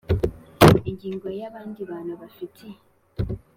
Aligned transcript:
Ingingo 0.89 1.27
ya 1.37 1.45
abandi 1.49 1.79
bantu 1.89 2.13
bafitiye 2.21 2.75